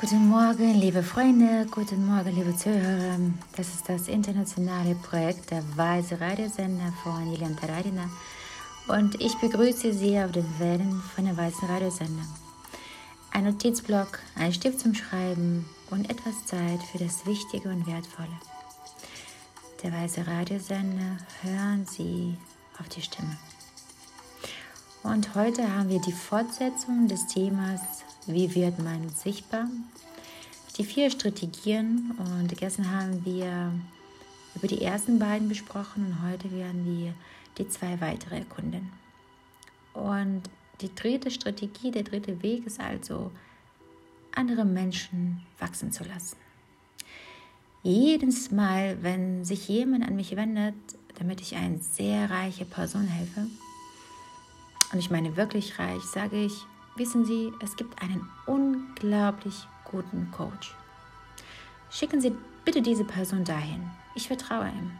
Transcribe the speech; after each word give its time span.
Guten 0.00 0.28
Morgen, 0.28 0.76
liebe 0.80 1.02
Freunde, 1.02 1.66
guten 1.70 2.06
Morgen, 2.06 2.34
liebe 2.34 2.56
Zuhörer. 2.56 3.18
Das 3.54 3.68
ist 3.68 3.86
das 3.86 4.08
internationale 4.08 4.94
Projekt 4.94 5.50
der 5.50 5.62
Weise 5.76 6.18
Radiosender 6.18 6.90
von 7.02 7.30
Julian 7.30 7.54
Taradina 7.54 8.08
und 8.88 9.20
ich 9.20 9.36
begrüße 9.36 9.92
Sie 9.92 10.18
auf 10.18 10.32
den 10.32 10.58
Wellen 10.58 11.02
von 11.14 11.26
der 11.26 11.36
Weißen 11.36 11.68
Radiosender. 11.68 12.24
Ein 13.32 13.44
Notizblock, 13.44 14.20
ein 14.36 14.54
Stift 14.54 14.80
zum 14.80 14.94
Schreiben 14.94 15.66
und 15.90 16.08
etwas 16.08 16.46
Zeit 16.46 16.82
für 16.90 16.96
das 16.96 17.26
Wichtige 17.26 17.68
und 17.68 17.86
Wertvolle. 17.86 18.40
Der 19.82 19.92
Weiße 19.92 20.26
Radiosender, 20.26 21.18
hören 21.42 21.84
Sie 21.84 22.38
auf 22.78 22.88
die 22.88 23.02
Stimme. 23.02 23.36
Und 25.02 25.34
heute 25.34 25.74
haben 25.74 25.88
wir 25.88 26.00
die 26.00 26.12
Fortsetzung 26.12 27.08
des 27.08 27.26
Themas 27.26 27.80
wie 28.26 28.54
wird 28.54 28.78
man 28.78 29.08
sichtbar? 29.08 29.66
Die 30.76 30.84
vier 30.84 31.10
Strategien 31.10 32.12
und 32.18 32.56
gestern 32.56 32.90
haben 32.90 33.24
wir 33.24 33.72
über 34.54 34.68
die 34.68 34.82
ersten 34.82 35.18
beiden 35.18 35.48
besprochen 35.48 36.06
und 36.06 36.22
heute 36.28 36.50
werden 36.52 36.84
wir 36.84 37.14
die 37.58 37.68
zwei 37.68 38.00
weitere 38.00 38.38
erkunden. 38.38 38.90
Und 39.94 40.42
die 40.80 40.94
dritte 40.94 41.30
Strategie, 41.30 41.90
der 41.90 42.02
dritte 42.02 42.42
Weg 42.42 42.66
ist 42.66 42.78
also, 42.78 43.30
andere 44.32 44.64
Menschen 44.64 45.40
wachsen 45.58 45.92
zu 45.92 46.04
lassen. 46.04 46.36
Jedes 47.82 48.50
Mal, 48.50 49.02
wenn 49.02 49.44
sich 49.44 49.66
jemand 49.66 50.06
an 50.06 50.14
mich 50.14 50.36
wendet, 50.36 50.74
damit 51.18 51.40
ich 51.40 51.56
eine 51.56 51.78
sehr 51.78 52.30
reiche 52.30 52.64
Person 52.64 53.06
helfe, 53.06 53.46
und 54.92 54.98
ich 54.98 55.10
meine 55.10 55.36
wirklich 55.36 55.78
reich, 55.78 56.02
sage 56.02 56.36
ich, 56.36 56.64
Wissen 56.96 57.24
Sie, 57.24 57.52
es 57.60 57.76
gibt 57.76 58.02
einen 58.02 58.28
unglaublich 58.46 59.66
guten 59.84 60.30
Coach. 60.32 60.74
Schicken 61.90 62.20
Sie 62.20 62.36
bitte 62.64 62.82
diese 62.82 63.04
Person 63.04 63.44
dahin. 63.44 63.90
Ich 64.14 64.26
vertraue 64.26 64.68
ihm. 64.68 64.90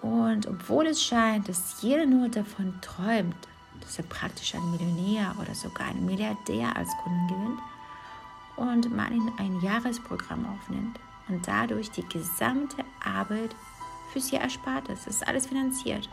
Und 0.00 0.46
obwohl 0.46 0.86
es 0.86 1.02
scheint, 1.02 1.48
dass 1.48 1.82
jeder 1.82 2.06
nur 2.06 2.28
davon 2.28 2.80
träumt, 2.80 3.36
dass 3.80 3.98
er 3.98 4.04
praktisch 4.04 4.54
einen 4.54 4.70
Millionär 4.70 5.34
oder 5.38 5.54
sogar 5.54 5.88
einen 5.88 6.06
Milliardär 6.06 6.74
als 6.76 6.88
Kunden 7.02 7.28
gewinnt 7.28 7.60
und 8.56 8.96
man 8.96 9.12
in 9.12 9.32
ein 9.38 9.60
Jahresprogramm 9.60 10.46
aufnimmt 10.46 10.98
und 11.28 11.46
dadurch 11.46 11.90
die 11.90 12.08
gesamte 12.08 12.84
Arbeit 13.04 13.54
für 14.12 14.20
sie 14.20 14.36
erspart 14.36 14.88
ist. 14.88 15.06
Es 15.06 15.16
ist 15.16 15.28
alles 15.28 15.48
finanziert. 15.48 16.08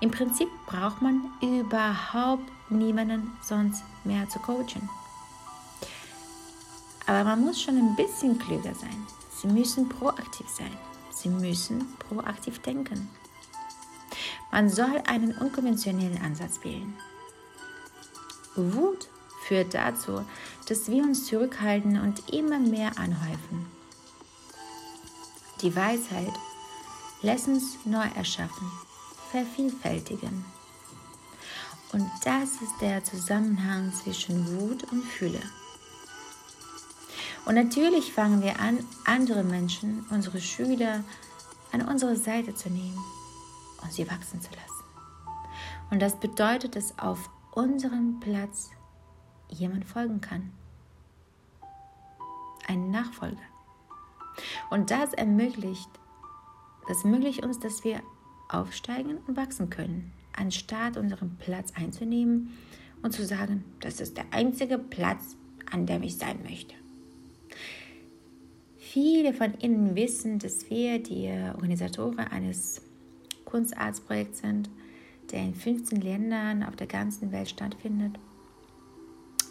Im 0.00 0.10
Prinzip 0.10 0.48
braucht 0.66 1.02
man 1.02 1.32
überhaupt 1.40 2.44
niemanden 2.70 3.32
sonst 3.42 3.82
mehr 4.04 4.28
zu 4.28 4.38
coachen. 4.38 4.88
Aber 7.06 7.24
man 7.24 7.40
muss 7.40 7.60
schon 7.60 7.76
ein 7.76 7.96
bisschen 7.96 8.38
klüger 8.38 8.74
sein. 8.74 9.06
Sie 9.34 9.48
müssen 9.48 9.88
proaktiv 9.88 10.46
sein. 10.48 10.76
Sie 11.10 11.28
müssen 11.28 11.96
proaktiv 11.98 12.60
denken. 12.60 13.08
Man 14.52 14.68
soll 14.68 15.02
einen 15.06 15.36
unkonventionellen 15.36 16.20
Ansatz 16.22 16.62
wählen. 16.62 16.94
Wut 18.54 19.08
führt 19.46 19.74
dazu, 19.74 20.24
dass 20.66 20.90
wir 20.90 21.02
uns 21.02 21.26
zurückhalten 21.26 22.00
und 22.00 22.32
immer 22.32 22.58
mehr 22.58 22.98
anhäufen. 22.98 23.66
Die 25.62 25.74
Weisheit 25.74 26.32
lässt 27.22 27.48
uns 27.48 27.78
neu 27.84 28.06
erschaffen 28.14 28.70
vervielfältigen. 29.30 30.44
Und 31.92 32.10
das 32.24 32.60
ist 32.60 32.80
der 32.80 33.02
Zusammenhang 33.02 33.92
zwischen 33.94 34.46
Wut 34.58 34.84
und 34.92 35.02
Fühle. 35.04 35.40
Und 37.46 37.54
natürlich 37.54 38.12
fangen 38.12 38.42
wir 38.42 38.60
an, 38.60 38.84
andere 39.06 39.42
Menschen, 39.42 40.04
unsere 40.10 40.40
Schüler, 40.40 41.02
an 41.72 41.82
unsere 41.82 42.16
Seite 42.16 42.54
zu 42.54 42.68
nehmen 42.68 42.98
und 43.82 43.92
sie 43.92 44.10
wachsen 44.10 44.40
zu 44.42 44.50
lassen. 44.50 44.84
Und 45.90 46.00
das 46.00 46.20
bedeutet, 46.20 46.76
dass 46.76 46.98
auf 46.98 47.30
unserem 47.52 48.20
Platz 48.20 48.70
jemand 49.48 49.86
folgen 49.86 50.20
kann. 50.20 50.52
Ein 52.66 52.90
Nachfolger. 52.90 53.38
Und 54.68 54.90
das 54.90 55.14
ermöglicht, 55.14 55.88
das 56.86 57.04
ermöglicht 57.04 57.42
uns, 57.42 57.58
dass 57.58 57.82
wir 57.82 58.02
aufsteigen 58.48 59.18
und 59.26 59.36
wachsen 59.36 59.70
können, 59.70 60.12
anstatt 60.36 60.96
unseren 60.96 61.36
Platz 61.36 61.72
einzunehmen 61.74 62.50
und 63.02 63.12
zu 63.12 63.24
sagen, 63.24 63.64
das 63.80 64.00
ist 64.00 64.16
der 64.16 64.26
einzige 64.30 64.78
Platz, 64.78 65.36
an 65.70 65.86
dem 65.86 66.02
ich 66.02 66.16
sein 66.16 66.38
möchte. 66.42 66.74
Viele 68.78 69.34
von 69.34 69.58
Ihnen 69.60 69.94
wissen, 69.94 70.38
dass 70.38 70.70
wir 70.70 71.02
die 71.02 71.28
Organisatoren 71.54 72.20
eines 72.20 72.80
Kunstartsprojekts 73.44 74.38
sind, 74.38 74.70
der 75.30 75.40
in 75.40 75.54
15 75.54 76.00
Ländern 76.00 76.62
auf 76.62 76.76
der 76.76 76.86
ganzen 76.86 77.30
Welt 77.32 77.50
stattfindet. 77.50 78.18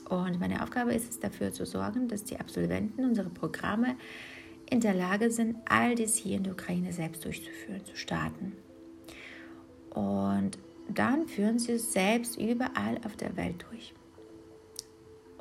Und 0.09 0.39
meine 0.39 0.63
Aufgabe 0.63 0.93
ist 0.93 1.09
es, 1.09 1.19
dafür 1.19 1.51
zu 1.51 1.65
sorgen, 1.65 2.07
dass 2.07 2.23
die 2.23 2.39
Absolventen 2.39 3.05
unserer 3.05 3.29
Programme 3.29 3.95
in 4.69 4.79
der 4.79 4.93
Lage 4.93 5.31
sind, 5.31 5.57
all 5.65 5.95
dies 5.95 6.15
hier 6.15 6.37
in 6.37 6.43
der 6.43 6.53
Ukraine 6.53 6.91
selbst 6.93 7.23
durchzuführen, 7.25 7.85
zu 7.85 7.95
starten. 7.95 8.53
Und 9.97 10.59
dann 10.89 11.27
führen 11.27 11.57
sie 11.57 11.73
es 11.73 11.91
selbst 11.91 12.37
überall 12.39 12.99
auf 13.03 13.15
der 13.15 13.35
Welt 13.35 13.65
durch. 13.67 13.95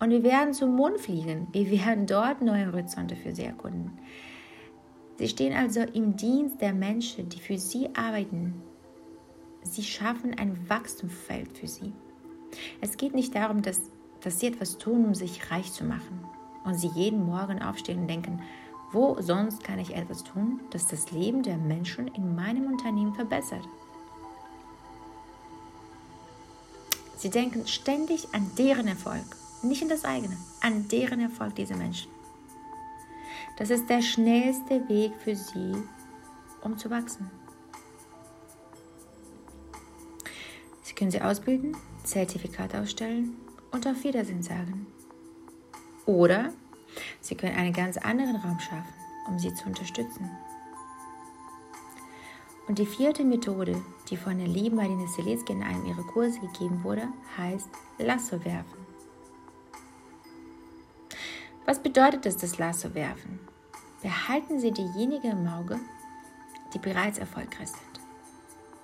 Und 0.00 0.11
wir 0.11 0.22
werden 0.22 0.55
zum 0.55 0.75
Mond 0.75 0.99
fliegen. 0.99 1.49
Wir 1.53 1.71
werden 1.71 2.06
dort 2.06 2.41
neue 2.41 2.67
Horizonte 2.67 3.17
für 3.17 3.34
sie 3.34 3.44
erkunden. 3.44 3.99
Sie 5.19 5.28
stehen 5.28 5.55
also 5.55 5.81
im 5.81 6.17
Dienst 6.17 6.62
der 6.62 6.72
Menschen, 6.72 7.28
die 7.28 7.39
für 7.39 7.59
sie 7.59 7.94
arbeiten. 7.94 8.55
Sie 9.62 9.83
schaffen 9.83 10.39
ein 10.39 10.59
Wachstumsfeld 10.71 11.56
für 11.56 11.67
sie. 11.67 11.93
Es 12.81 12.97
geht 12.97 13.15
nicht 13.15 13.34
darum, 13.34 13.61
dass, 13.61 13.83
dass 14.23 14.41
sie 14.41 14.47
etwas 14.47 14.78
tun, 14.78 15.05
um 15.05 15.15
sich 15.15 15.50
reich 15.50 15.71
zu 15.71 15.84
machen. 15.84 16.25
Und 16.65 16.81
sie 16.81 16.91
jeden 16.94 17.27
Morgen 17.27 17.61
aufstehen 17.62 18.00
und 18.00 18.09
denken, 18.09 18.43
wo 18.91 19.21
sonst 19.21 19.65
kann 19.65 19.78
ich 19.78 19.94
etwas 19.94 20.25
tun, 20.25 20.61
das 20.71 20.87
das 20.87 21.11
Leben 21.11 21.43
der 21.43 21.59
Menschen 21.59 22.09
in 22.09 22.34
meinem 22.34 22.67
Unternehmen 22.67 23.15
verbessert. 23.15 23.69
Sie 27.16 27.31
denken 27.31 27.66
ständig 27.66 28.28
an 28.32 28.50
deren 28.56 28.87
Erfolg, 28.87 29.25
nicht 29.62 29.82
an 29.82 29.88
das 29.88 30.04
eigene, 30.04 30.37
an 30.60 30.88
deren 30.88 31.21
Erfolg 31.21 31.54
dieser 31.54 31.77
Menschen. 31.77 32.10
Das 33.59 33.71
ist 33.71 33.88
der 33.88 34.03
schnellste 34.03 34.88
Weg 34.88 35.12
für 35.25 35.34
sie, 35.34 35.75
um 36.62 36.76
zu 36.76 36.91
wachsen. 36.91 37.31
Sie 40.82 40.94
können 40.94 41.10
sie 41.10 41.22
ausbilden, 41.22 41.76
Zertifikat 42.05 42.75
ausstellen 42.75 43.37
und 43.72 43.87
auf 43.87 44.05
Wiedersehen 44.05 44.43
sagen. 44.43 44.87
Oder 46.05 46.53
Sie 47.21 47.34
können 47.34 47.56
einen 47.56 47.72
ganz 47.72 47.97
anderen 47.97 48.37
Raum 48.37 48.59
schaffen, 48.60 48.94
um 49.26 49.38
sie 49.38 49.53
zu 49.55 49.66
unterstützen. 49.66 50.31
Und 52.69 52.78
die 52.78 52.87
vierte 52.87 53.25
Methode, 53.25 53.81
die 54.10 54.16
von 54.16 54.38
der 54.38 54.49
lieben 54.49 54.77
Marina 54.77 55.06
Seletsky 55.06 55.53
in 55.53 55.62
einem 55.62 55.87
ihrer 55.87 56.03
Kurse 56.03 56.41
gegeben 56.41 56.82
wurde, 56.82 57.09
heißt 57.37 57.69
Lasso 57.99 58.44
werfen. 58.44 58.87
Was 61.65 61.81
bedeutet 61.81 62.26
es, 62.26 62.37
das 62.37 62.59
Lasso 62.59 62.94
werfen? 62.94 63.41
Behalten 64.03 64.60
Sie 64.60 64.72
diejenigen 64.72 65.32
im 65.32 65.49
Auge, 65.49 65.81
die 66.75 66.78
bereits 66.78 67.19
erfolgreich 67.19 67.69
sind. 67.69 67.87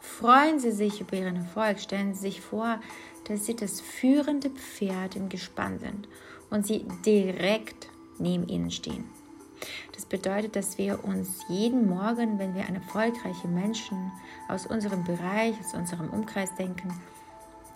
Freuen 0.01 0.59
Sie 0.59 0.73
sich 0.73 1.01
über 1.01 1.17
Ihren 1.17 1.37
Erfolg. 1.37 1.81
Stellen 1.81 2.15
Sie 2.15 2.21
sich 2.21 2.41
vor, 2.41 2.81
dass 3.25 3.47
Sie 3.47 3.57
das 3.57 3.81
führende 3.81 4.51
Pferd 4.51 5.17
im 5.17 5.29
Gespann 5.29 5.79
sind 5.79 6.09
und 6.51 6.67
Sie 6.67 6.87
direkt 7.05 7.89
neben 8.19 8.49
Ihnen 8.49 8.71
stehen. 8.71 9.05
Das 9.95 10.07
bedeutet, 10.07 10.57
dass 10.57 10.79
wir 10.79 11.05
uns 11.05 11.29
jeden 11.49 11.89
Morgen, 11.89 12.39
wenn 12.39 12.55
wir 12.55 12.69
an 12.69 12.75
erfolgreiche 12.75 13.49
Menschen 13.49 14.11
aus 14.49 14.67
unserem 14.67 15.05
Bereich, 15.05 15.59
aus 15.61 15.75
unserem 15.75 16.11
Umkreis 16.11 16.55
denken, 16.55 16.93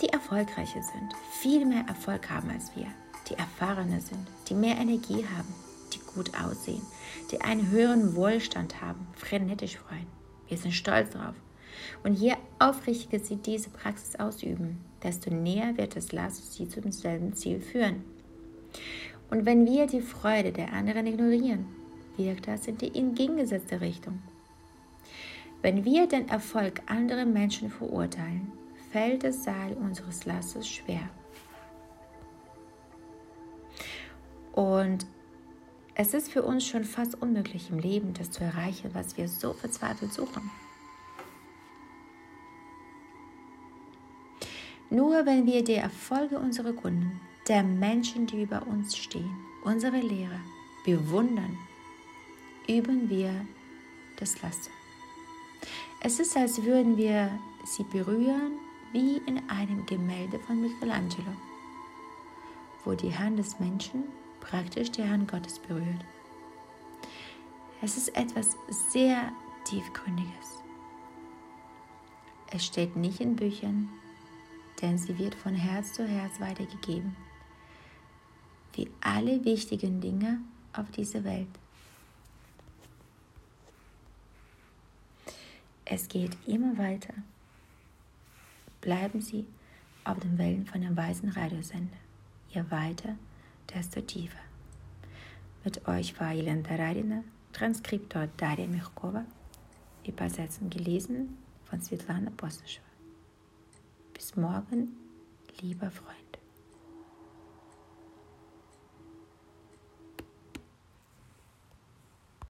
die 0.00 0.08
erfolgreicher 0.08 0.82
sind, 0.82 1.14
viel 1.40 1.64
mehr 1.64 1.84
Erfolg 1.88 2.30
haben 2.30 2.50
als 2.50 2.74
wir, 2.76 2.86
die 3.28 3.34
erfahrener 3.34 4.00
sind, 4.00 4.26
die 4.48 4.54
mehr 4.54 4.76
Energie 4.76 5.24
haben, 5.36 5.54
die 5.92 6.00
gut 6.14 6.30
aussehen, 6.38 6.82
die 7.30 7.40
einen 7.40 7.70
höheren 7.70 8.14
Wohlstand 8.14 8.80
haben, 8.82 9.06
frenetisch 9.14 9.78
freuen. 9.78 10.06
Wir 10.48 10.58
sind 10.58 10.72
stolz 10.72 11.10
drauf. 11.10 11.34
Und 12.02 12.14
je 12.14 12.34
aufrichtiger 12.58 13.18
sie 13.18 13.36
diese 13.36 13.70
Praxis 13.70 14.16
ausüben, 14.16 14.78
desto 15.02 15.30
näher 15.30 15.76
wird 15.76 15.96
das 15.96 16.12
Lass 16.12 16.54
sie 16.54 16.68
zu 16.68 16.80
demselben 16.80 17.34
Ziel 17.34 17.60
führen. 17.60 18.04
Und 19.30 19.44
wenn 19.44 19.66
wir 19.66 19.86
die 19.86 20.00
Freude 20.00 20.52
der 20.52 20.72
anderen 20.72 21.06
ignorieren, 21.06 21.66
wirkt 22.16 22.48
das 22.48 22.66
in 22.66 22.78
die 22.78 22.96
entgegengesetzte 22.96 23.80
Richtung. 23.80 24.22
Wenn 25.62 25.84
wir 25.84 26.06
den 26.06 26.28
Erfolg 26.28 26.82
anderer 26.86 27.24
Menschen 27.24 27.70
verurteilen, 27.70 28.52
fällt 28.92 29.24
das 29.24 29.42
Seil 29.42 29.72
unseres 29.74 30.24
Lasses 30.24 30.68
schwer. 30.68 31.08
Und 34.52 35.06
es 35.94 36.14
ist 36.14 36.30
für 36.30 36.42
uns 36.42 36.66
schon 36.66 36.84
fast 36.84 37.20
unmöglich 37.20 37.70
im 37.70 37.78
Leben, 37.78 38.14
das 38.14 38.30
zu 38.30 38.44
erreichen, 38.44 38.90
was 38.92 39.16
wir 39.16 39.28
so 39.28 39.52
verzweifelt 39.52 40.12
suchen. 40.12 40.50
Nur 44.88 45.26
wenn 45.26 45.46
wir 45.46 45.64
die 45.64 45.74
Erfolge 45.74 46.38
unserer 46.38 46.72
Kunden, 46.72 47.20
der 47.48 47.62
Menschen, 47.62 48.26
die 48.26 48.42
über 48.42 48.66
uns 48.66 48.96
stehen, 48.96 49.34
unsere 49.62 49.98
Lehrer 49.98 50.40
bewundern, 50.84 51.58
üben 52.68 53.08
wir 53.08 53.46
das 54.18 54.40
Lassen. 54.42 54.70
Es 56.00 56.20
ist, 56.20 56.36
als 56.36 56.62
würden 56.62 56.96
wir 56.96 57.30
sie 57.64 57.84
berühren 57.84 58.52
wie 58.92 59.18
in 59.26 59.48
einem 59.48 59.84
Gemälde 59.86 60.38
von 60.40 60.60
Michelangelo, 60.60 61.32
wo 62.84 62.92
die 62.94 63.16
Hand 63.16 63.38
des 63.38 63.58
Menschen 63.58 64.04
praktisch 64.40 64.90
die 64.90 65.04
Hand 65.04 65.30
Gottes 65.30 65.58
berührt. 65.58 66.04
Es 67.82 67.96
ist 67.96 68.16
etwas 68.16 68.56
sehr 68.68 69.32
Tiefgründiges. 69.64 70.62
Es 72.52 72.64
steht 72.64 72.96
nicht 72.96 73.20
in 73.20 73.36
Büchern, 73.36 73.88
denn 74.80 74.96
sie 74.96 75.18
wird 75.18 75.34
von 75.34 75.54
Herz 75.54 75.92
zu 75.92 76.06
Herz 76.06 76.40
weitergegeben, 76.40 77.16
wie 78.76 78.90
alle 79.00 79.44
wichtigen 79.44 80.00
Dinge 80.00 80.40
auf 80.72 80.90
dieser 80.90 81.24
Welt. 81.24 81.48
Es 85.84 86.08
geht 86.08 86.36
immer 86.46 86.76
weiter. 86.76 87.14
Bleiben 88.80 89.20
Sie 89.20 89.46
auf 90.04 90.18
den 90.20 90.36
Wellen 90.36 90.66
von 90.66 90.80
dem 90.80 90.96
weißen 90.96 91.30
Radiosender. 91.30 91.96
Je 92.50 92.62
weiter, 92.70 93.16
desto 93.74 94.00
tiefer. 94.00 94.38
Mit 95.64 95.88
euch 95.88 96.18
war 96.20 96.32
Jelena 96.32 96.62
Taradina, 96.62 97.24
Transkriptor 97.52 98.28
Daria 98.36 98.66
Michkova, 98.66 99.24
Übersetzung 100.06 100.70
gelesen 100.70 101.36
von 101.64 101.80
Svetlana 101.80 102.30
Postasheva. 102.36 102.84
Bis 104.12 104.36
morgen, 104.36 104.96
lieber 105.60 105.90
Freund. 105.90 106.25